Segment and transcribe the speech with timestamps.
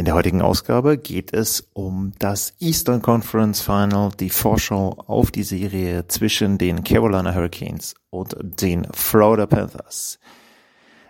[0.00, 5.42] In der heutigen Ausgabe geht es um das Eastern Conference Final, die Vorschau auf die
[5.42, 10.18] Serie zwischen den Carolina Hurricanes und den Florida Panthers.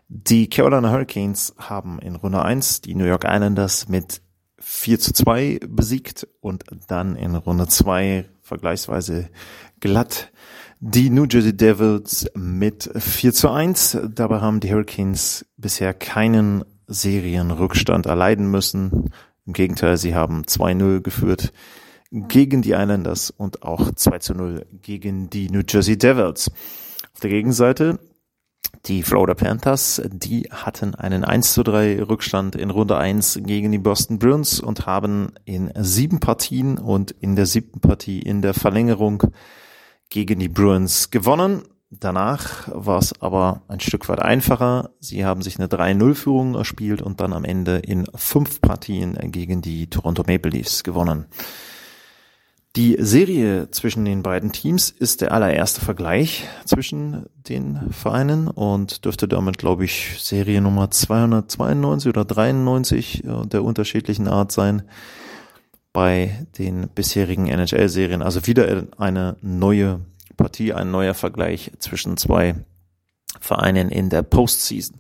[0.09, 4.23] Die Carolina Hurricanes haben in Runde 1 die New York Islanders mit
[4.59, 9.31] 4 zu 2 besiegt und dann in Runde 2 vergleichsweise
[9.79, 10.33] glatt
[10.81, 13.99] die New Jersey Devils mit 4 zu 1.
[14.13, 19.11] Dabei haben die Hurricanes bisher keinen Serienrückstand erleiden müssen.
[19.47, 21.53] Im Gegenteil, sie haben 2-0 geführt
[22.11, 26.51] gegen die Islanders und auch 2 zu 0 gegen die New Jersey Devils.
[27.15, 27.99] Auf der Gegenseite
[28.87, 33.79] die Florida Panthers, die hatten einen 1 zu 3 Rückstand in Runde 1 gegen die
[33.79, 39.23] Boston Bruins und haben in sieben Partien und in der siebten Partie in der Verlängerung
[40.09, 41.63] gegen die Bruins gewonnen.
[41.93, 44.91] Danach war es aber ein Stück weit einfacher.
[45.01, 49.91] Sie haben sich eine 3-0-Führung erspielt und dann am Ende in fünf Partien gegen die
[49.91, 51.27] Toronto Maple Leafs gewonnen.
[52.77, 59.27] Die Serie zwischen den beiden Teams ist der allererste Vergleich zwischen den Vereinen und dürfte
[59.27, 64.83] damit, glaube ich, Serie Nummer 292 oder 93 äh, der unterschiedlichen Art sein
[65.93, 68.23] bei den bisherigen NHL-Serien.
[68.23, 69.99] Also wieder eine neue
[70.41, 72.55] Partie, ein neuer Vergleich zwischen zwei
[73.41, 74.99] Vereinen in der Postseason.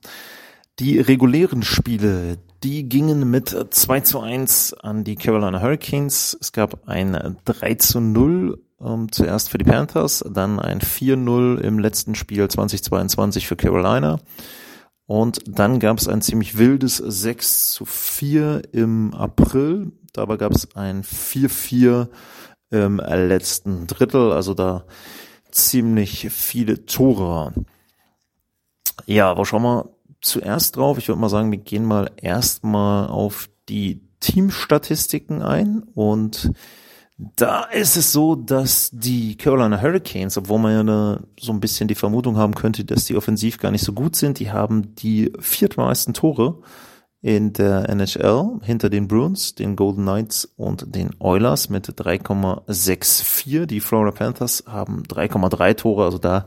[0.79, 6.37] Die regulären Spiele, die gingen mit 2 zu 1 an die Carolina Hurricanes.
[6.41, 11.79] Es gab ein 3 zu 0 ähm, zuerst für die Panthers, dann ein 4-0 im
[11.79, 14.21] letzten Spiel 2022 für Carolina.
[15.07, 20.75] Und dann gab es ein ziemlich wildes 6 zu 4 im April Dabei gab es
[20.75, 22.09] ein 4-4
[22.71, 24.85] im letzten Drittel, also da
[25.53, 27.53] ziemlich viele Tore.
[29.07, 29.91] Ja, wo schauen wir
[30.21, 30.99] zuerst drauf?
[30.99, 36.53] Ich würde mal sagen, wir gehen mal erstmal auf die Teamstatistiken ein und
[37.37, 41.87] da ist es so, dass die Carolina Hurricanes, obwohl man ja eine, so ein bisschen
[41.87, 45.33] die Vermutung haben könnte, dass die offensiv gar nicht so gut sind, die haben die
[45.39, 46.63] viertmeisten Tore
[47.23, 53.67] in der NHL hinter den Bruins, den Golden Knights und den Oilers mit 3,64.
[53.67, 56.47] Die Florida Panthers haben 3,3 Tore, also da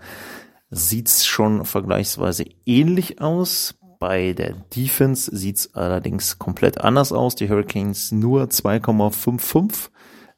[0.71, 3.75] sieht's schon vergleichsweise ähnlich aus.
[3.99, 7.35] Bei der Defense sieht's allerdings komplett anders aus.
[7.35, 9.89] Die Hurricanes nur 2,55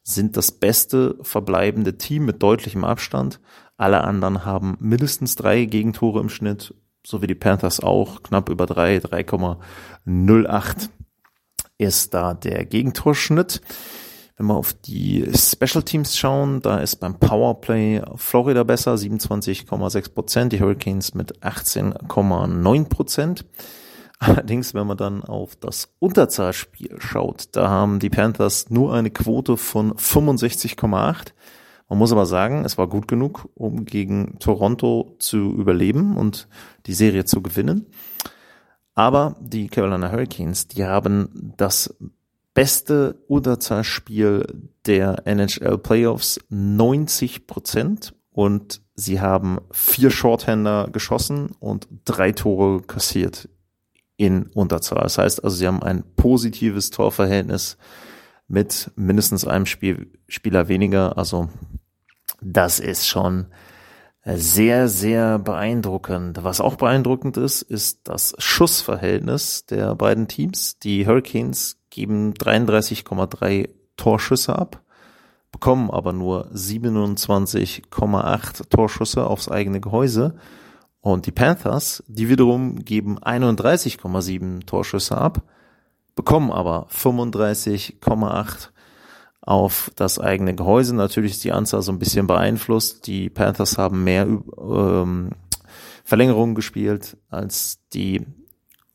[0.02, 3.40] sind das beste verbleibende Team mit deutlichem Abstand.
[3.76, 6.74] Alle anderen haben mindestens drei Gegentore im Schnitt
[7.06, 10.88] so wie die Panthers auch, knapp über 3, 3,08
[11.78, 13.60] ist da der Gegentorschnitt.
[14.36, 20.52] Wenn wir auf die Special Teams schauen, da ist beim Powerplay Florida besser, 27,6 Prozent,
[20.52, 23.44] die Hurricanes mit 18,9 Prozent.
[24.18, 29.56] Allerdings, wenn man dann auf das Unterzahlspiel schaut, da haben die Panthers nur eine Quote
[29.56, 31.32] von 65,8
[31.88, 36.48] man muss aber sagen, es war gut genug, um gegen Toronto zu überleben und
[36.86, 37.86] die Serie zu gewinnen.
[38.94, 41.94] Aber die Carolina Hurricanes, die haben das
[42.54, 44.46] beste Unterzahlspiel
[44.86, 53.48] der NHL Playoffs 90 Prozent und sie haben vier Shorthander geschossen und drei Tore kassiert
[54.16, 55.02] in Unterzahl.
[55.02, 57.76] Das heißt also, sie haben ein positives Torverhältnis
[58.48, 61.18] mit mindestens einem Spiel, Spieler weniger.
[61.18, 61.50] Also
[62.40, 63.46] das ist schon
[64.24, 66.42] sehr, sehr beeindruckend.
[66.42, 70.80] Was auch beeindruckend ist, ist das Schussverhältnis der beiden Teams.
[70.80, 74.82] Die Hurricanes geben 33,3 Torschüsse ab,
[75.52, 80.34] bekommen aber nur 27,8 Torschüsse aufs eigene Gehäuse.
[81.00, 85.44] Und die Panthers, die wiederum geben 31,7 Torschüsse ab,
[86.16, 88.70] bekommen aber 35,8
[89.42, 90.96] auf das eigene Gehäuse.
[90.96, 93.06] Natürlich ist die Anzahl so ein bisschen beeinflusst.
[93.06, 95.30] Die Panthers haben mehr ähm,
[96.02, 98.26] Verlängerungen gespielt als die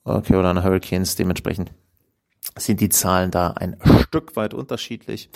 [0.06, 1.16] äh, Carolina Hurricanes.
[1.16, 1.72] Dementsprechend
[2.58, 5.30] sind die Zahlen da ein Stück weit unterschiedlich.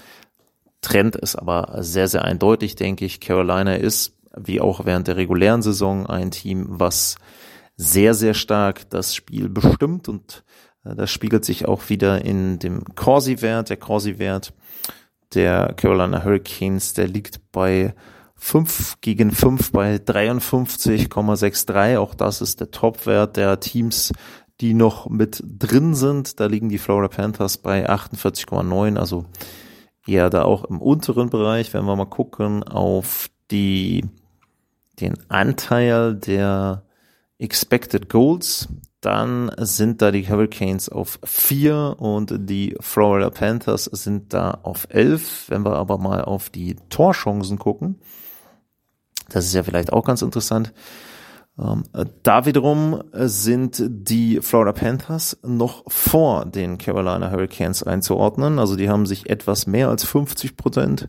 [0.81, 3.21] Trend ist aber sehr, sehr eindeutig, denke ich.
[3.21, 7.15] Carolina ist, wie auch während der regulären Saison, ein Team, was
[7.77, 10.43] sehr, sehr stark das Spiel bestimmt und
[10.93, 13.69] das spiegelt sich auch wieder in dem Corsi-Wert.
[13.69, 14.53] Der Corsi-Wert
[15.33, 17.95] der Carolina Hurricanes, der liegt bei
[18.35, 21.97] 5 gegen 5 bei 53,63.
[21.97, 24.13] Auch das ist der Topwert der Teams,
[24.61, 26.39] die noch mit drin sind.
[26.39, 29.25] Da liegen die Florida Panthers bei 48,9, also
[30.05, 31.73] eher da auch im unteren Bereich.
[31.73, 34.05] Wenn wir mal gucken auf die,
[34.99, 36.83] den Anteil der
[37.37, 38.69] Expected Goals,
[39.05, 45.45] dann sind da die Hurricanes auf vier und die Florida Panthers sind da auf elf.
[45.47, 47.99] Wenn wir aber mal auf die Torchancen gucken,
[49.29, 50.73] das ist ja vielleicht auch ganz interessant.
[51.59, 51.83] Ähm,
[52.23, 58.57] da wiederum sind die Florida Panthers noch vor den Carolina Hurricanes einzuordnen.
[58.57, 61.07] Also die haben sich etwas mehr als 50 Prozent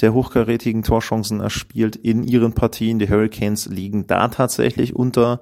[0.00, 2.98] der hochkarätigen Torchancen erspielt in ihren Partien.
[2.98, 5.40] Die Hurricanes liegen da tatsächlich unter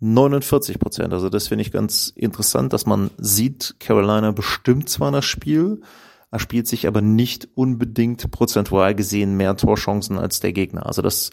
[0.00, 1.12] 49 Prozent.
[1.12, 5.80] Also das finde ich ganz interessant, dass man sieht, Carolina bestimmt zwar das Spiel,
[6.30, 10.84] er spielt sich aber nicht unbedingt prozentual gesehen mehr Torchancen als der Gegner.
[10.86, 11.30] Also das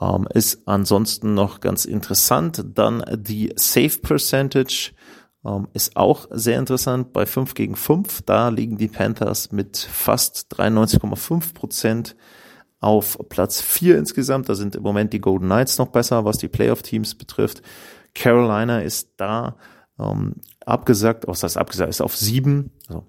[0.00, 2.64] ähm, ist ansonsten noch ganz interessant.
[2.74, 4.92] Dann die Save Percentage
[5.44, 7.12] ähm, ist auch sehr interessant.
[7.12, 12.16] Bei 5 gegen 5, da liegen die Panthers mit fast 93,5 Prozent
[12.80, 14.48] auf Platz 4 insgesamt.
[14.48, 17.62] Da sind im Moment die Golden Knights noch besser, was die Playoff-Teams betrifft.
[18.14, 19.56] Carolina ist da
[19.98, 23.06] ähm, abgesagt, was heißt abgesagt, ist auf 7, also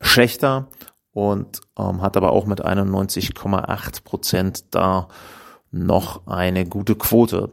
[0.00, 0.68] schlechter
[1.12, 5.08] und ähm, hat aber auch mit 91,8 Prozent da
[5.70, 7.50] noch eine gute Quote.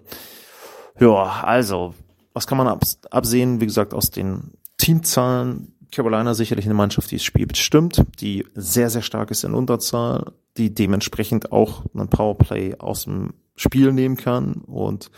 [0.99, 1.93] Ja, also,
[2.33, 2.79] was kann man
[3.09, 3.59] absehen?
[3.59, 8.89] Wie gesagt, aus den Teamzahlen Carolina sicherlich eine Mannschaft, die das Spiel bestimmt, die sehr,
[8.89, 14.55] sehr stark ist in Unterzahl, die dementsprechend auch ein Powerplay aus dem Spiel nehmen kann.
[14.67, 15.09] Und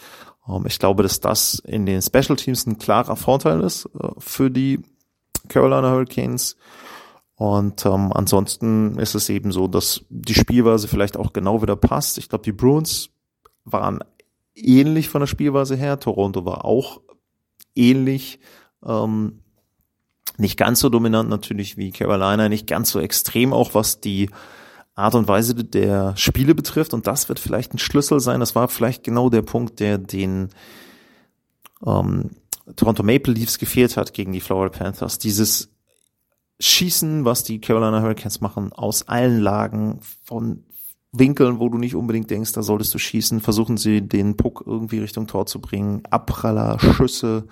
[0.47, 4.51] ähm, ich glaube, dass das in den Special Teams ein klarer Vorteil ist äh, für
[4.51, 4.81] die
[5.47, 6.57] Carolina Hurricanes.
[7.35, 12.19] Und ähm, ansonsten ist es eben so, dass die Spielweise vielleicht auch genau wieder passt.
[12.19, 13.09] Ich glaube, die Bruins
[13.65, 14.03] waren
[14.53, 15.99] ähnlich von der Spielweise her.
[15.99, 17.01] Toronto war auch
[17.75, 18.39] ähnlich.
[18.85, 19.39] Ähm,
[20.37, 24.29] nicht ganz so dominant natürlich wie Carolina, nicht ganz so extrem auch was die
[24.95, 26.93] Art und Weise der Spiele betrifft.
[26.93, 28.39] Und das wird vielleicht ein Schlüssel sein.
[28.39, 30.49] Das war vielleicht genau der Punkt, der den
[31.85, 32.31] ähm,
[32.75, 35.19] Toronto Maple Leafs gefehlt hat gegen die Florida Panthers.
[35.19, 35.69] Dieses
[36.59, 40.63] Schießen, was die Carolina Hurricanes machen, aus allen Lagen, von
[41.11, 44.99] Winkeln, wo du nicht unbedingt denkst, da solltest du schießen, versuchen sie den Puck irgendwie
[44.99, 47.47] Richtung Tor zu bringen, Abpraller, Schüsse,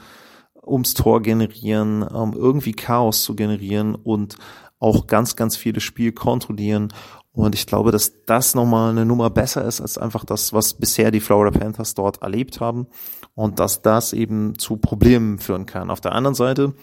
[0.66, 4.38] ums Tor generieren, ähm, irgendwie Chaos zu generieren und
[4.80, 6.94] auch ganz, ganz viele Spiel kontrollieren.
[7.32, 11.12] Und ich glaube, dass das nochmal eine Nummer besser ist als einfach das, was bisher
[11.12, 12.88] die Florida Panthers dort erlebt haben
[13.34, 15.92] und dass das eben zu Problemen führen kann.
[15.92, 16.74] Auf der anderen Seite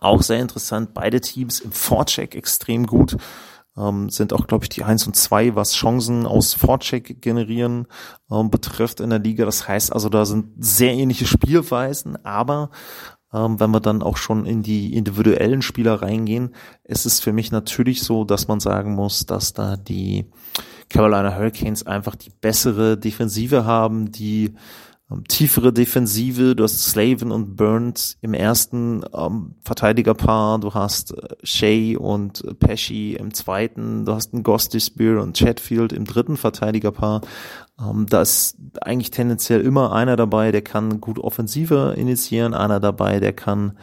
[0.00, 3.16] auch sehr interessant, beide Teams im Vorcheck extrem gut
[3.76, 7.86] ähm, sind auch, glaube ich, die eins und zwei, was Chancen aus Vorcheck generieren
[8.30, 9.44] ähm, betrifft in der Liga.
[9.44, 12.70] Das heißt also, da sind sehr ähnliche Spielweisen, aber
[13.32, 16.54] ähm, wenn wir dann auch schon in die individuellen Spieler reingehen,
[16.84, 20.30] ist es für mich natürlich so, dass man sagen muss, dass da die
[20.90, 24.54] Carolina Hurricanes einfach die bessere Defensive haben, die
[25.12, 26.54] ähm, tiefere Defensive.
[26.56, 30.58] Du hast Slaven und Burns im ersten ähm, Verteidigerpaar.
[30.58, 34.04] Du hast äh, Shea und äh, Pesci im zweiten.
[34.04, 37.22] Du hast einen Ghosty Spear und Chatfield im dritten Verteidigerpaar.
[37.80, 43.20] Ähm, da ist eigentlich tendenziell immer einer dabei, der kann gut Offensive initiieren, einer dabei,
[43.20, 43.78] der kann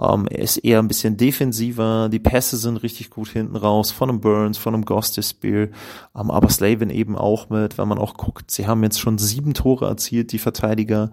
[0.00, 2.08] ähm, er ist eher ein bisschen defensiver.
[2.08, 5.68] Die Pässe sind richtig gut hinten raus von einem Burns, von einem Ghost Spear.
[6.16, 9.52] Ähm, aber Slavin eben auch mit, wenn man auch guckt, sie haben jetzt schon sieben
[9.52, 11.10] Tore erzielt, die Verteidiger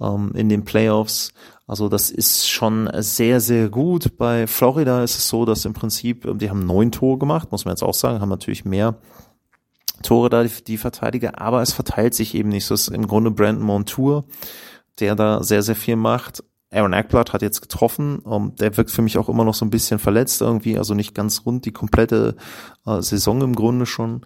[0.00, 1.32] ähm, in den Playoffs.
[1.66, 4.16] Also das ist schon sehr, sehr gut.
[4.16, 7.64] Bei Florida ist es so, dass im Prinzip, ähm, die haben neun Tore gemacht, muss
[7.64, 8.96] man jetzt auch sagen, haben natürlich mehr
[10.02, 12.64] Tore da, die, Verteidiger, aber es verteilt sich eben nicht.
[12.64, 14.24] So ist im Grunde Brandon Montour,
[14.98, 16.42] der da sehr, sehr viel macht.
[16.70, 18.20] Aaron Eckblatt hat jetzt getroffen.
[18.20, 20.94] Um, ähm, der wirkt für mich auch immer noch so ein bisschen verletzt irgendwie, also
[20.94, 22.36] nicht ganz rund die komplette
[22.86, 24.24] äh, Saison im Grunde schon.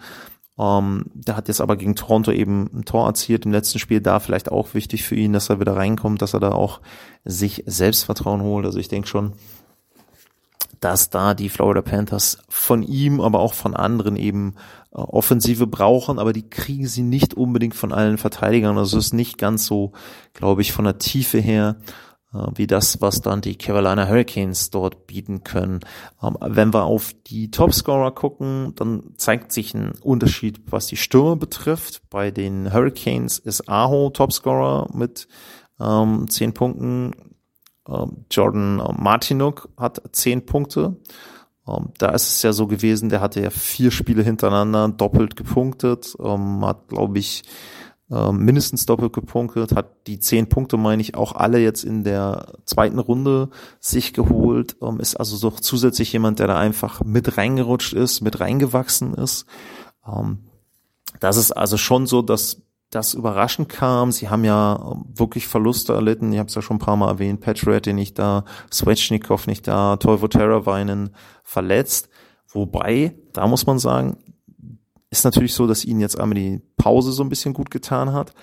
[0.57, 4.01] Um, ähm, der hat jetzt aber gegen Toronto eben ein Tor erzielt im letzten Spiel.
[4.01, 6.81] Da vielleicht auch wichtig für ihn, dass er wieder reinkommt, dass er da auch
[7.25, 8.67] sich Selbstvertrauen holt.
[8.67, 9.33] Also ich denke schon,
[10.81, 14.55] dass da die Florida Panthers von ihm, aber auch von anderen eben
[14.93, 18.77] äh, Offensive brauchen, aber die kriegen sie nicht unbedingt von allen Verteidigern.
[18.77, 19.93] Also es ist nicht ganz so,
[20.35, 21.77] glaube ich, von der Tiefe her
[22.55, 25.81] wie das, was dann die Carolina Hurricanes dort bieten können.
[26.23, 31.37] Ähm, wenn wir auf die Topscorer gucken, dann zeigt sich ein Unterschied, was die Stürme
[31.37, 32.03] betrifft.
[32.11, 35.29] Bei den Hurricanes ist Aho Topscorer mit
[35.81, 37.12] ähm, zehn Punkten
[37.87, 40.97] Ähm, Jordan Martinuk hat zehn Punkte.
[41.69, 46.14] Ähm, da ist es ja so gewesen, der hatte ja vier Spiele hintereinander doppelt gepunktet,
[46.19, 47.43] ähm, hat, glaube ich,
[48.08, 52.99] mindestens doppelt gepunktet, hat die zehn Punkte, meine ich, auch alle jetzt in der zweiten
[52.99, 53.49] Runde
[53.80, 58.40] sich geholt, ähm, ist also so zusätzlich jemand, der da einfach mit reingerutscht ist, mit
[58.40, 59.46] reingewachsen ist.
[60.06, 60.40] Ähm,
[61.20, 64.12] das ist also schon so, dass das überraschend kam.
[64.12, 66.32] Sie haben ja ähm, wirklich Verluste erlitten.
[66.32, 67.40] Ich habe es ja schon ein paar Mal erwähnt.
[67.40, 71.11] Patriot nicht da, Svechnikov nicht da, Toivo Teravainen
[71.42, 72.08] verletzt.
[72.49, 74.18] Wobei, da muss man sagen,
[75.18, 78.35] ist natürlich so, dass ihnen jetzt einmal die Pause so ein bisschen gut getan hat.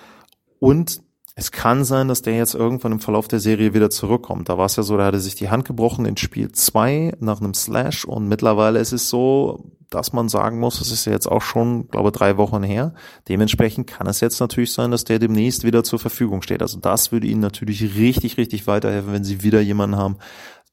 [0.58, 1.02] Und
[1.34, 4.48] es kann sein, dass der jetzt irgendwann im Verlauf der Serie wieder zurückkommt.
[4.48, 7.40] Da war es ja so, da hatte sich die Hand gebrochen in Spiel 2 nach
[7.40, 11.26] einem Slash und mittlerweile ist es so, dass man sagen muss, das ist ja jetzt
[11.26, 12.94] auch schon, glaube drei Wochen her.
[13.28, 16.62] Dementsprechend kann es jetzt natürlich sein, dass der demnächst wieder zur Verfügung steht.
[16.62, 20.16] Also das würde ihnen natürlich richtig, richtig weiterhelfen, wenn sie wieder jemanden haben,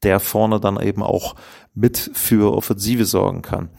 [0.03, 1.35] der vorne dann eben auch
[1.73, 3.69] mit für Offensive sorgen kann.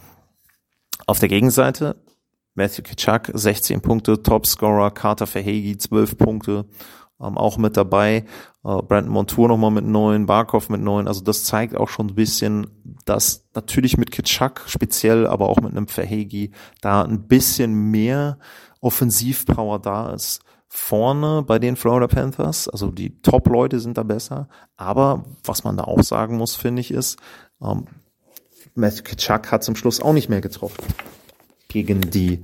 [1.07, 1.95] Auf der Gegenseite
[2.53, 6.65] Matthew Kitschak 16 Punkte, Topscorer, Carter Verhegi 12 Punkte,
[7.21, 8.25] ähm, auch mit dabei.
[8.63, 11.07] Äh, Brandon Montour nochmal mit neun, Barkov mit neun.
[11.07, 12.67] Also das zeigt auch schon ein bisschen,
[13.05, 18.37] dass natürlich mit Kitschak speziell, aber auch mit einem Verhegi da ein bisschen mehr
[18.81, 20.41] Offensivpower da ist.
[20.67, 24.47] Vorne bei den Florida Panthers, also die Top-Leute sind da besser.
[24.77, 27.17] Aber was man da auch sagen muss, finde ich, ist,
[27.61, 27.85] ähm,
[28.73, 30.83] Matthew Kitschak hat zum Schluss auch nicht mehr getroffen
[31.73, 32.43] gegen die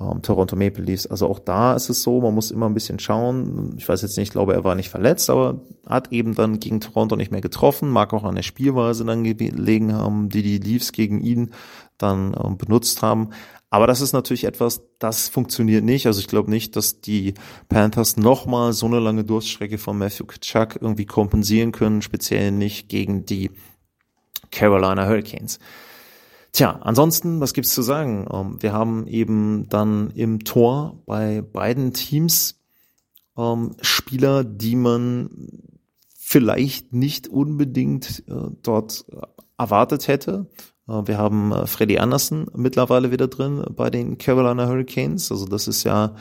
[0.00, 1.06] ähm, Toronto Maple Leafs.
[1.06, 3.74] Also auch da ist es so, man muss immer ein bisschen schauen.
[3.76, 6.80] Ich weiß jetzt nicht, ich glaube, er war nicht verletzt, aber hat eben dann gegen
[6.80, 7.90] Toronto nicht mehr getroffen.
[7.90, 11.50] Mag auch an der Spielweise dann gelegen haben, die die Leafs gegen ihn
[11.98, 13.30] dann ähm, benutzt haben.
[13.70, 16.06] Aber das ist natürlich etwas, das funktioniert nicht.
[16.06, 17.32] Also ich glaube nicht, dass die
[17.70, 23.24] Panthers nochmal so eine lange Durststrecke von Matthew Kachuk irgendwie kompensieren können, speziell nicht gegen
[23.24, 23.50] die
[24.50, 25.58] Carolina Hurricanes.
[26.52, 28.26] Tja, ansonsten, was gibt's zu sagen?
[28.30, 32.60] Ähm, wir haben eben dann im Tor bei beiden Teams
[33.38, 35.30] ähm, Spieler, die man
[36.18, 39.06] vielleicht nicht unbedingt äh, dort
[39.56, 40.46] erwartet hätte.
[40.86, 45.32] Äh, wir haben äh, Freddy Anderson mittlerweile wieder drin bei den Carolina Hurricanes.
[45.32, 46.14] Also das ist ja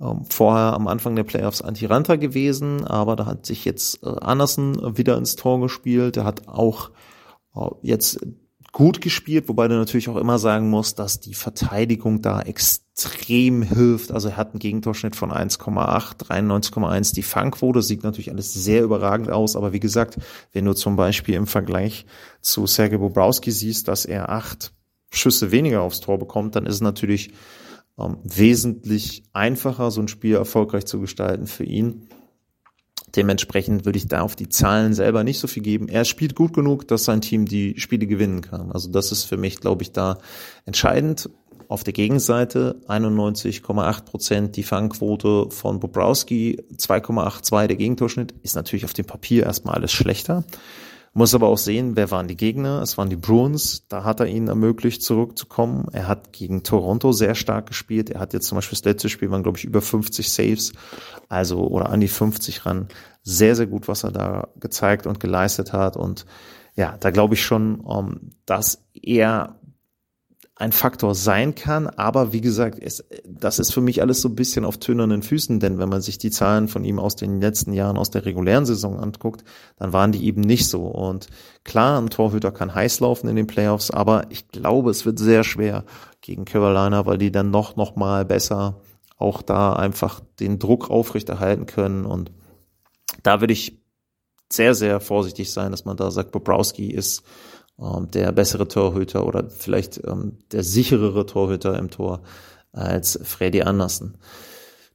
[0.00, 4.96] ähm, vorher am Anfang der Playoffs Antiranta gewesen, aber da hat sich jetzt äh, Anderson
[4.96, 6.16] wieder ins Tor gespielt.
[6.16, 6.90] Der hat auch
[7.54, 8.26] äh, jetzt
[8.76, 14.12] gut gespielt, wobei du natürlich auch immer sagen musst, dass die Verteidigung da extrem hilft.
[14.12, 17.14] Also er hat einen Gegentorschnitt von 1,8, 93,1.
[17.14, 20.18] Die Fangquote sieht natürlich alles sehr überragend aus, aber wie gesagt,
[20.52, 22.04] wenn du zum Beispiel im Vergleich
[22.42, 24.74] zu Sergei Bobrowski siehst, dass er acht
[25.10, 27.30] Schüsse weniger aufs Tor bekommt, dann ist es natürlich
[27.98, 32.10] ähm, wesentlich einfacher, so ein Spiel erfolgreich zu gestalten für ihn.
[33.16, 35.88] Dementsprechend würde ich da auf die Zahlen selber nicht so viel geben.
[35.88, 38.70] Er spielt gut genug, dass sein Team die Spiele gewinnen kann.
[38.70, 40.18] Also das ist für mich, glaube ich, da
[40.66, 41.30] entscheidend.
[41.68, 48.92] Auf der Gegenseite 91,8 Prozent die Fangquote von Bobrowski, 2,82 der Gegentorschnitt, ist natürlich auf
[48.92, 50.44] dem Papier erstmal alles schlechter.
[51.16, 52.82] Muss aber auch sehen, wer waren die Gegner.
[52.82, 53.88] Es waren die Bruins.
[53.88, 55.86] Da hat er ihnen ermöglicht, zurückzukommen.
[55.90, 58.10] Er hat gegen Toronto sehr stark gespielt.
[58.10, 60.74] Er hat jetzt zum Beispiel das letzte Spiel waren, glaube ich, über 50 Saves.
[61.30, 62.88] Also, oder an die 50 ran.
[63.22, 65.96] Sehr, sehr gut, was er da gezeigt und geleistet hat.
[65.96, 66.26] Und
[66.74, 69.58] ja, da glaube ich schon, um, ähm, dass er
[70.58, 71.86] ein Faktor sein kann.
[71.86, 75.60] Aber wie gesagt, es, das ist für mich alles so ein bisschen auf tönernen Füßen,
[75.60, 78.64] denn wenn man sich die Zahlen von ihm aus den letzten Jahren aus der regulären
[78.64, 79.44] Saison anguckt,
[79.76, 80.86] dann waren die eben nicht so.
[80.86, 81.28] Und
[81.62, 85.44] klar, ein Torhüter kann heiß laufen in den Playoffs, aber ich glaube, es wird sehr
[85.44, 85.84] schwer
[86.22, 88.80] gegen Carolina, weil die dann noch, noch mal besser
[89.18, 92.06] auch da einfach den Druck aufrechterhalten können.
[92.06, 92.32] Und
[93.22, 93.78] da würde ich
[94.50, 97.22] sehr, sehr vorsichtig sein, dass man da sagt, Bobrowski ist
[97.80, 102.22] ähm, der bessere Torhüter oder vielleicht ähm, der sicherere Torhüter im Tor
[102.72, 104.18] als Freddy Andersen.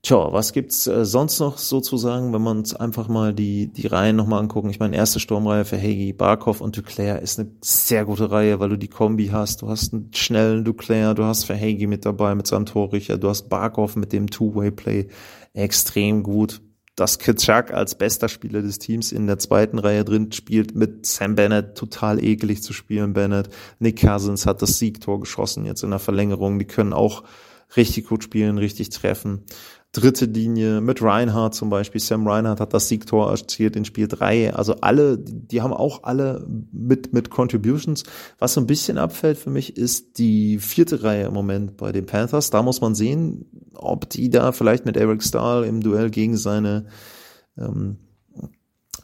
[0.03, 4.15] Tja, was gibt's äh, sonst noch sozusagen, wenn wir uns einfach mal die, die Reihen
[4.15, 4.71] nochmal angucken?
[4.71, 8.69] Ich meine, erste Sturmreihe für Hegi, Barkov und Duclair ist eine sehr gute Reihe, weil
[8.69, 9.61] du die Kombi hast.
[9.61, 13.47] Du hast einen schnellen Duclair, du hast Verhegi mit dabei mit seinem Torrichter, du hast
[13.49, 15.07] Barkov mit dem Two-Way-Play
[15.53, 16.61] extrem gut
[17.01, 21.33] dass Kitschak als bester Spieler des Teams in der zweiten Reihe drin spielt, mit Sam
[21.33, 23.49] Bennett total ekelig zu spielen, Bennett.
[23.79, 26.59] Nick Cousins hat das Siegtor geschossen jetzt in der Verlängerung.
[26.59, 27.23] Die können auch
[27.75, 29.43] richtig gut spielen, richtig treffen
[29.91, 31.99] dritte Linie mit Reinhardt zum Beispiel.
[31.99, 34.53] Sam Reinhardt hat das Siegtor erzielt in Spiel 3.
[34.53, 38.03] Also alle, die haben auch alle mit, mit Contributions.
[38.39, 42.05] Was so ein bisschen abfällt für mich, ist die vierte Reihe im Moment bei den
[42.05, 42.51] Panthers.
[42.51, 43.45] Da muss man sehen,
[43.75, 46.85] ob die da vielleicht mit Eric Stahl im Duell gegen seine
[47.57, 47.97] ähm,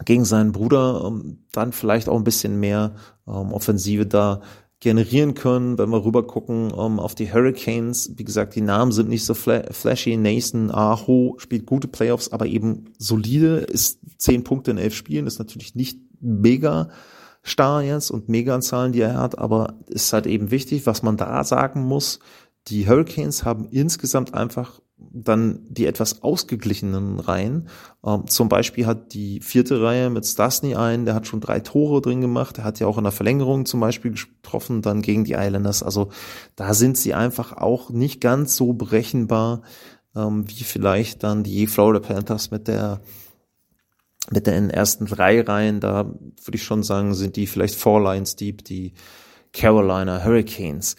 [0.06, 2.96] gegen seinen Bruder ähm, dann vielleicht auch ein bisschen mehr
[3.28, 4.42] ähm, Offensive da
[4.80, 8.12] generieren können, wenn wir rüber gucken um, ähm, auf die Hurricanes.
[8.16, 10.18] Wie gesagt, die Namen sind nicht so fla flashy.
[10.18, 15.40] Nathan Aho spielt gute Playoffs, aber eben solide, ist zehn Punkte in elf Spielen, ist
[15.40, 16.90] natürlich nicht mega
[17.42, 21.02] starr jetzt und mega an Zahlen, die er hat, aber ist halt eben wichtig, was
[21.02, 22.20] man da sagen muss.
[22.68, 27.70] Die Hurricanes haben insgesamt einfach dann die etwas ausgeglichenen Reihen.
[28.04, 32.02] Ähm, zum Beispiel hat die vierte Reihe mit Stasny einen, der hat schon drei Tore
[32.02, 32.58] drin gemacht.
[32.58, 35.84] Der hat ja auch in der Verlängerung zum Beispiel getroffen, dann gegen die Islanders.
[35.84, 36.10] Also
[36.56, 39.62] da sind sie einfach auch nicht ganz so berechenbar,
[40.16, 43.02] ähm, wie vielleicht dann die Florida Panthers mit der
[44.30, 45.80] mit den ersten drei Reihen.
[45.80, 48.94] Da würde ich schon sagen, sind die vielleicht Four Lines Deep, die
[49.54, 50.96] Carolina Hurricanes.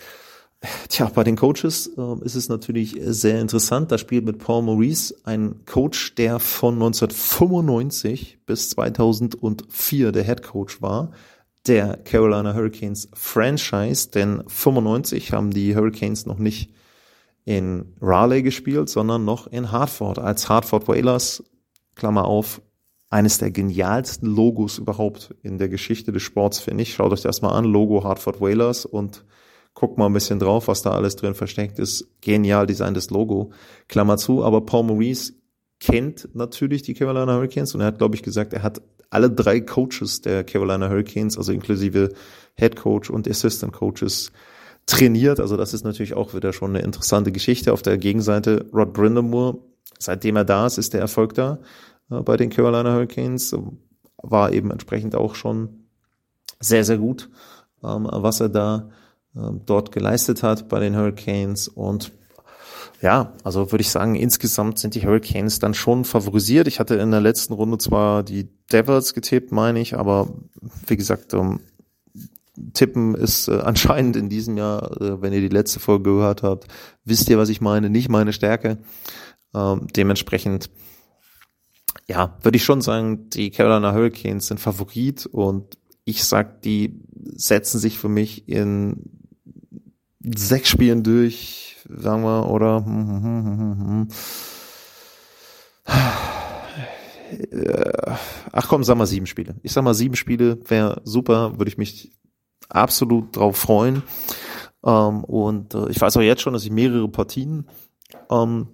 [0.89, 3.93] Tja, bei den Coaches äh, ist es natürlich sehr interessant.
[3.93, 10.83] Da spielt mit Paul Maurice ein Coach, der von 1995 bis 2004 der Head Coach
[10.83, 11.13] war,
[11.69, 14.11] der Carolina Hurricanes Franchise.
[14.11, 16.73] Denn 95 haben die Hurricanes noch nicht
[17.45, 21.45] in Raleigh gespielt, sondern noch in Hartford als Hartford Whalers,
[21.95, 22.61] Klammer auf,
[23.11, 26.95] eines der genialsten Logos überhaupt in der Geschichte des Sports, finde ich.
[26.95, 29.25] Schaut euch das mal an, Logo Hartford Whalers und
[29.79, 32.09] guck mal ein bisschen drauf, was da alles drin versteckt ist.
[32.21, 33.53] Genial designtes Logo,
[33.87, 34.43] Klammer zu.
[34.43, 35.35] Aber Paul Maurice
[35.79, 39.61] kennt natürlich die Carolina Hurricanes und er hat, glaube ich, gesagt, er hat alle drei
[39.61, 42.09] Coaches der Carolina Hurricanes, also inklusive
[42.57, 44.33] Head Coach und Assistant Coaches,
[44.87, 45.39] trainiert.
[45.39, 47.73] Also das ist natürlich auch wieder schon eine interessante Geschichte.
[47.73, 49.59] Auf der Gegenseite Rod Brindamore,
[50.01, 51.61] seitdem er da ist, ist der Erfolg da
[52.11, 53.55] äh, bei den Carolina Hurricanes.
[54.25, 55.85] War eben entsprechend auch schon
[56.59, 57.31] sehr, sehr gut,
[57.85, 58.91] ähm, was er da
[59.67, 62.13] dort geleistet hat bei den Hurricanes und
[63.01, 66.67] ja, also würde ich sagen, insgesamt sind die Hurricanes dann schon favorisiert.
[66.67, 70.29] Ich hatte in der letzten Runde zwar die Devils getippt, meine ich, aber
[70.87, 71.61] wie gesagt, ähm,
[72.73, 76.67] Tippen ist äh, anscheinend in diesem Jahr, äh, wenn ihr die letzte Folge gehört habt,
[77.05, 78.79] wisst ihr, was ich meine, nicht meine Stärke.
[79.55, 80.69] Ähm, dementsprechend,
[82.09, 87.01] ja, würde ich schon sagen, die Carolina Hurricanes sind Favorit und ich sag, die
[87.37, 89.18] setzen sich für mich in
[90.37, 92.85] sechs Spielen durch, sagen wir, oder
[98.53, 99.57] ach komm, sag mal sieben Spiele.
[99.63, 102.13] Ich sag mal sieben Spiele wäre super, würde ich mich
[102.69, 104.03] absolut drauf freuen.
[104.85, 107.67] Ähm, und äh, ich weiß auch jetzt schon, dass ich mehrere Partien
[108.31, 108.69] ähm,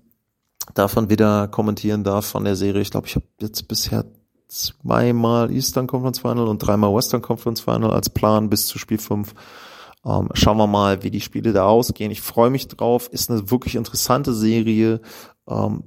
[0.75, 2.83] davon wieder kommentieren darf von der Serie.
[2.83, 4.05] Ich glaube, ich habe jetzt bisher
[4.49, 9.35] zweimal Eastern Conference Final und dreimal Western Conference Final als Plan bis zu Spiel 5.
[10.05, 12.11] Ähm, schauen wir mal, wie die Spiele da ausgehen.
[12.11, 13.09] Ich freue mich drauf.
[13.09, 15.01] Ist eine wirklich interessante Serie.
[15.49, 15.83] Ähm,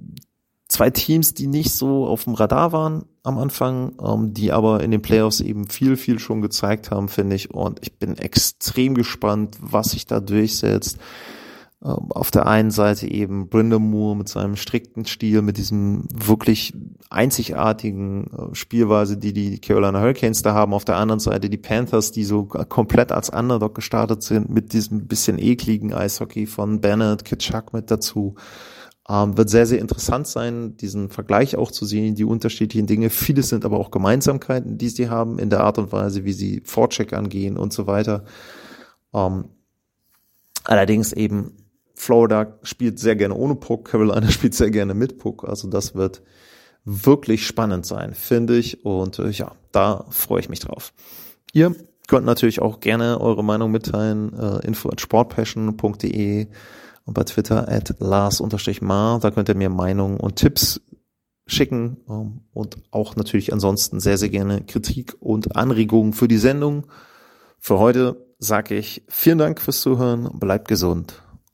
[0.68, 4.92] zwei Teams, die nicht so auf dem Radar waren am Anfang, ähm, die aber in
[4.92, 7.54] den Playoffs eben viel, viel schon gezeigt haben, finde ich.
[7.54, 10.98] Und ich bin extrem gespannt, was sich da durchsetzt.
[11.84, 16.74] Ähm, auf der einen Seite eben Brindam Moore mit seinem strikten Stil, mit diesem wirklich
[17.12, 20.74] einzigartigen äh, Spielweise, die die Carolina Hurricanes da haben.
[20.74, 25.08] Auf der anderen Seite die Panthers, die so komplett als Underdog gestartet sind, mit diesem
[25.08, 28.34] bisschen ekligen Eishockey von Bennett, Kitschak mit dazu.
[29.08, 33.12] Ähm, wird sehr, sehr interessant sein, diesen Vergleich auch zu sehen, die unterschiedlichen Dinge.
[33.12, 36.62] Vieles sind aber auch Gemeinsamkeiten, die sie haben in der Art und Weise, wie sie
[36.66, 38.26] Vorcheck angehen und so weiter.
[39.14, 39.46] Ähm,
[40.66, 41.54] allerdings eben
[41.98, 45.44] Florida spielt sehr gerne ohne Puck, Carolina spielt sehr gerne mit Puck.
[45.50, 46.22] Also das wird
[46.86, 48.86] wirklich spannend sein, finde ich.
[48.86, 50.94] Und äh, ja, da freue ich mich drauf.
[51.54, 51.76] Ihr
[52.08, 54.32] könnt natürlich auch gerne eure Meinung mitteilen.
[54.38, 56.48] Äh, info at sportpassion.de
[57.06, 59.20] und bei Twitter at Lars-Mar.
[59.20, 60.80] Da könnt ihr mir Meinungen und Tipps
[61.48, 66.86] schicken ähm, und auch natürlich ansonsten sehr, sehr gerne Kritik und Anregungen für die Sendung.
[67.60, 71.24] Für heute sage ich vielen Dank fürs Zuhören, bleibt gesund